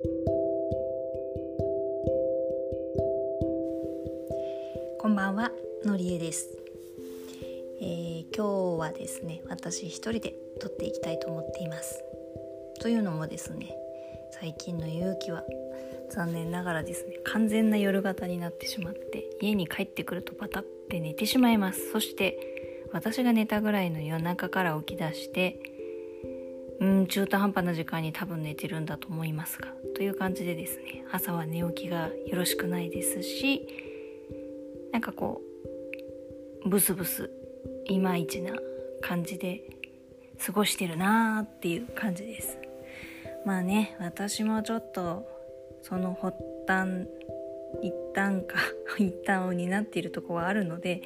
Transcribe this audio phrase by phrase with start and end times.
[0.00, 0.06] こ
[5.08, 5.50] んばんは
[5.84, 6.56] のりえです、
[7.80, 12.00] えー、今日はですね私一人で撮っていきたいと思っています。
[12.80, 13.74] というのもですね
[14.40, 15.42] 最近の勇気は
[16.10, 21.90] 残念ながらですね完全な夜型になってしまって家に帰ってくるとパタって寝てしまいます。
[21.90, 22.38] そして
[22.92, 25.58] 私が寝たぐらいの夜中から起き出して
[26.80, 33.66] うん中途半端な時間に多分寝てるんだと思いますがという感じでですね朝は寝起きがよろしくないですし
[34.92, 35.42] なんかこ
[36.64, 37.30] うブスブス
[37.86, 38.54] いまいちな
[39.00, 39.62] 感じで
[40.44, 42.58] 過ごしてるなーっていう感じです。
[43.44, 45.26] まあね私もちょっと
[45.82, 46.36] その発
[46.66, 47.08] 端
[47.82, 48.56] 一旦か
[48.98, 51.02] 一旦を担っているとこはあるので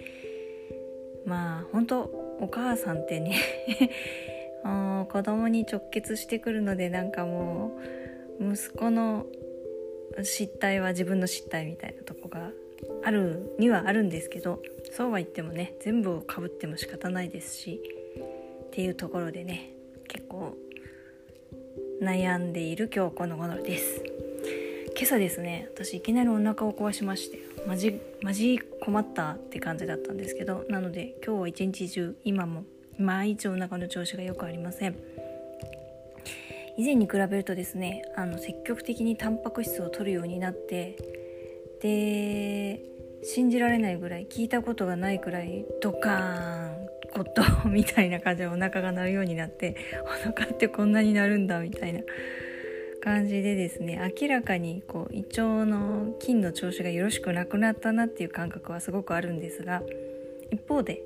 [1.25, 2.01] まあ本当
[2.41, 3.37] お母さんってね
[4.65, 7.79] 子供に直結してくるのでなんかも
[8.41, 9.27] う息子の
[10.23, 12.51] 失態は自分の失態みたいなとこが
[13.05, 17.81] あるにはあるんですけどそうは言ってもね全部をかぶっても仕方ないですし
[18.67, 19.71] っていうところでね
[20.09, 20.57] 結構
[22.01, 24.03] 悩んでいる今日この頃です。
[24.95, 32.65] 今朝ですね私いきなりお腹を壊しましてマジマジ困ったって感じだったんですけどなので今日は一日中今も
[32.99, 34.97] 毎日お腹の調子が良くありません。
[36.77, 40.97] 以前に比べるとですねあの積極的にタンパク質を摂るようになって
[41.83, 42.81] で
[43.23, 47.25] 信じられないぐらい聞いたことがないくらいドカーンコッ
[47.63, 52.01] トみたいな感じでお腹が鳴るようになってお腹ってこんなになるんだみたいな。
[53.03, 59.83] 感じでですね明らかにこう胃腸の菌の調子がよろしくなくなったなっていう感覚はすごくあるんですが
[60.53, 61.03] 一方で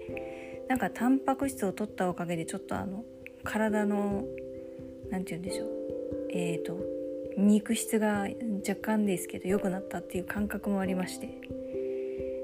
[0.68, 3.04] なんかタンパク質を取ったおかげでちょっとあの
[3.44, 4.24] 体の
[5.10, 5.68] 何て言うんでしょう。
[6.30, 6.78] えっ、ー、と
[7.38, 8.26] 肉質が
[8.66, 11.28] 若干ですけど良くなったっていう感覚もありまして。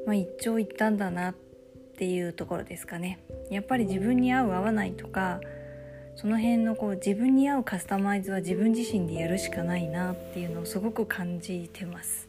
[0.07, 1.35] まあ一長一短だなっ
[1.97, 3.21] ていうところですかね。
[3.51, 5.41] やっぱり自分に合う合わないとか
[6.17, 12.29] その辺のこう自分に合うカスタマイズは自分自身でやるしかないなっていうのをすごく感じてます。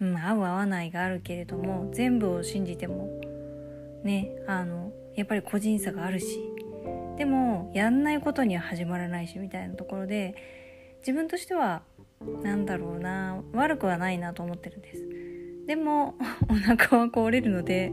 [0.00, 3.20] うん、合う合わないがあるけれども全部を信じても
[4.02, 6.40] ねあのやっぱり個人差があるし
[7.18, 10.34] でもやんないことには始まらないしみたいなところで
[11.00, 11.82] 自分としては
[12.42, 15.06] 何だろうな悪くはないなと思ってるんです。
[15.66, 16.14] でも
[16.48, 17.92] お腹は壊れるので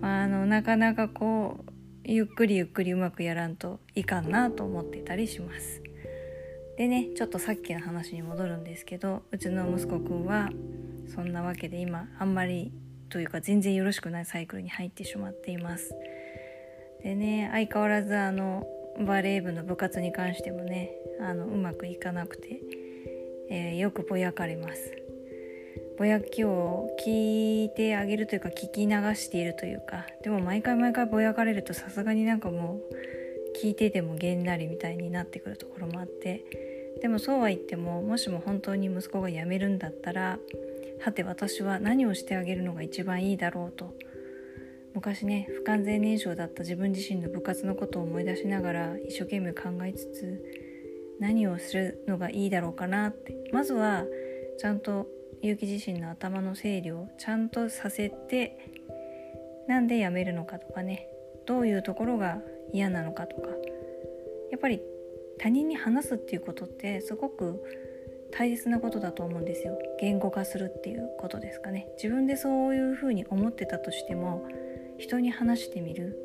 [0.00, 1.72] あのなかなかこう
[2.04, 5.82] ゆっくりゆっくりうまくやらんといかんなと思ってたりします。
[6.78, 10.50] でねちょっとさっきの話に戻るんですけどうちの息子くんは
[11.08, 12.72] そんなわけで今あんまり
[13.10, 15.94] というか全然よろしくないサイクルに入ってしまっています。
[17.02, 18.66] でね相変わらずあの
[19.06, 22.60] バレー部の部活に関してもねあのうまくいかなくて、
[23.50, 24.98] えー、よくぼやかれます。
[25.98, 36.44] ぼやきを聞いてあげるというか聞き流しているというかでも毎回毎回ぼやかれるとさすがになんかもう聞いててもげんなりみたいになってくるところもあって
[37.02, 40.38] でもそうは言ってももしも本当に息子が辞めるんだったら
[41.00, 43.92] はて私は何をしてあげるのが一番いいだろうと
[44.98, 50.44] 昔ね不完全燃焼だった自分自身の部活のことを思い出しながら一生懸命考えつつ
[51.20, 53.48] 何をするのがいいだろうかなって。
[53.52, 54.04] まずは
[54.58, 55.06] ちゃんと
[55.40, 58.58] 結城自身の頭の整理をちゃんとさせて
[59.68, 61.06] なんで辞めるのかとかね。
[61.46, 62.38] どういうところが
[62.72, 63.48] 嫌なのかとか。
[64.50, 64.80] やっぱり
[65.38, 67.62] 他人に話すっていうことってすごく
[68.32, 69.78] 大切なことだと思うんですよ。
[70.00, 71.88] 言語化するっていうことですかね。
[72.02, 74.44] 自分でそういうふうに思ってたとしても
[74.98, 76.16] 人に話してみる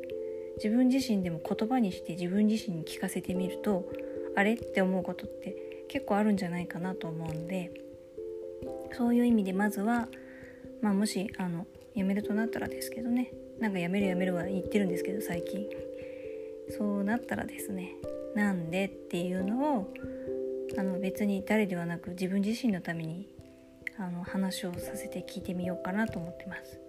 [0.56, 3.88] 自分自身でも言葉にして自分自身に聞かせてみると
[4.36, 7.72] あれって思うことって結構あるんじゃないかなと思うんで
[8.92, 10.08] そういう意味でまずは、
[10.80, 15.66] まあ、もしあの辞めるとなったらですけどねなんか辞める辞めるは言ってるんですけど最近
[16.76, 17.92] そうなったらですね
[18.34, 19.94] なんでっていうのを
[20.76, 23.28] あの別に誰ではなく自分自身のために
[23.98, 26.80] あの話をさせて聞いてみようかなと思ってます。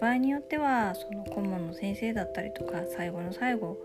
[0.00, 3.78] 場合によってはその顧問の先生だったりとか最後の最後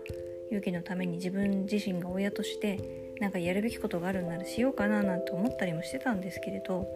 [0.48, 6.86] 勇気のために自分自身が親としてなんかやるべきことがあるんならしようかななんて思ったりもしてたんですけれど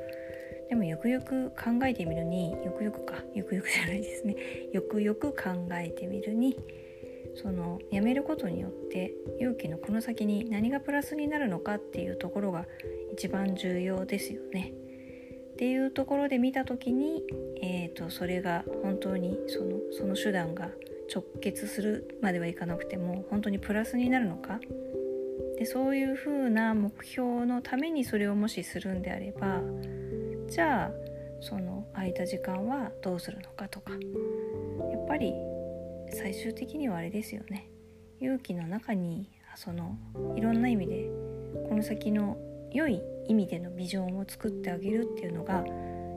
[0.69, 4.37] でもよくよく考えてみるによくよくかよくよくじゃないですね
[4.73, 6.57] よくよく考えてみるに
[7.35, 12.67] その辞めることによって勇気のこの先に何がプラスになるのかっていうところが
[13.13, 14.73] 一番重要ですよね。
[15.53, 17.23] っていうところで見た時に、
[17.63, 20.71] えーと、それが本当にそのその手段が
[21.15, 24.61] 直結するまではいかなくても本当にプラスになるのか？
[25.59, 29.61] でそういうふうな目標のためにそれをもしするんであれば
[30.49, 30.91] じゃあ
[31.41, 33.99] その空いた時間はどうするのかとかや
[34.99, 35.35] っぱり
[36.11, 37.69] 最終的にはあれですよね。
[38.21, 39.99] 勇気の中にその
[40.37, 41.11] いろんな意味で
[41.69, 42.39] この先の
[42.75, 45.65] 良い意味でのビジョンを作ってあげるっていうのが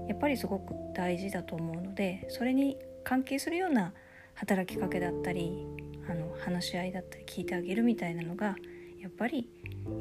[0.08, 3.94] やっぱりすごく大事だと思うのでそれに関係するような
[4.34, 5.66] 働きかけだったり
[6.10, 8.56] あの話し合いだったり聞いてあげるみたいなのが
[9.00, 9.50] やっぱり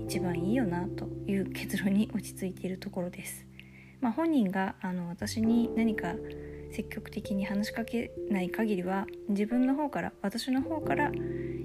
[0.07, 3.47] 一番いいよなという結論に落ち着いているところです。
[4.01, 6.15] まあ、本人があの私に何か
[6.73, 11.11] 積極的に話しかけない限りは自分の方から私の方から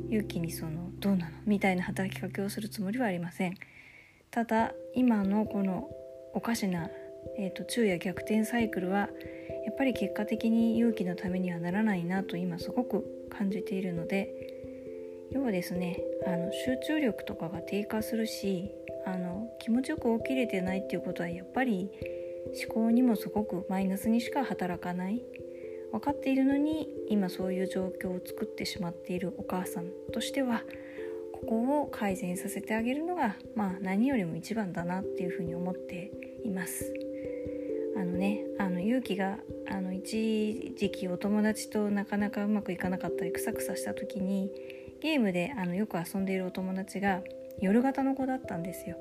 [0.10, 3.56] 勇気にそのどうなのみたいな働きかけをするつもりはありません。
[4.32, 5.90] ただ今のこの
[6.34, 6.90] おかしな、
[7.38, 9.10] えーと、昼夜逆転サイクルは
[9.66, 14.30] やっぱり結果的に勇気のためにはならないなと今すごく感じているので
[15.32, 18.72] 要はですねあの集中力とかが低下するし
[19.06, 21.90] あの気持ちよく起きれてないっていうことはやっぱり
[22.68, 25.22] 思考にもすごくマイナスにしか働かない。
[25.92, 30.62] 分かっているのに今そういう状況を作ってしまっているお母さんとしては
[31.42, 36.12] ここを改善させてあげるのが、まあ、何よりも一番だなっていうふうに思って
[36.44, 36.94] います。
[37.96, 39.40] あのねあの勇気が
[39.70, 44.52] あの一時期お友達となかなかうまくいかなかったりクサクサした時に
[45.02, 47.22] ゲームであのよく遊んでいるお友達が
[47.60, 48.98] 夜型の子だったんですよ。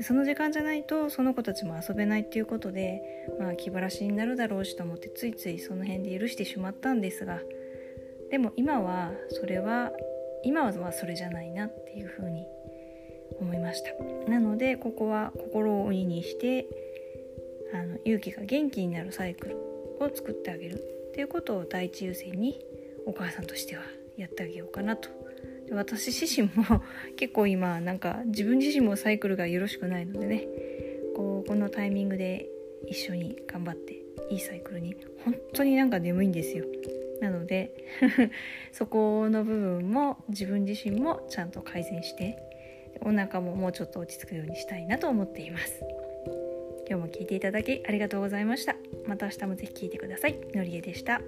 [0.00, 3.00] その時間じゃないとその子たちも遊べないっていうことで、
[3.38, 7.40] まあ、気晴らしになるだろうしと思ってついついその辺で許してしまったんですが
[8.30, 9.92] でも今はそれは
[10.44, 12.46] 今はそれじゃないなっていうふうに
[13.40, 14.30] 思いました。
[14.30, 16.66] なのでここは心を鬼にして
[17.72, 19.56] あの勇気が元気になるサイクル
[20.00, 22.60] を作ってあげるっていうことを第一優先に
[23.06, 23.82] お母さんとしては
[24.16, 25.08] やってあげようかなと。
[25.70, 26.82] 私自身も
[27.16, 30.48] 結構今なんか自分自身もサイクルがよろしくないのでね。
[31.14, 32.48] こうこのタイミングで
[32.88, 33.94] 一緒に頑張って
[34.30, 36.64] いいサイクルに本当になんか眠いんですよ。
[37.20, 37.74] なので
[38.72, 42.38] そこの部分も自分自身もちゃんと改善して
[43.00, 45.80] お腹ももうちょっと落ち着くようにしたいなと思っています。
[46.88, 48.76] 今日も聞いていただきありがとうございました。
[49.06, 50.38] また明日もぜひ聞いてください。
[50.54, 51.20] のりえでした。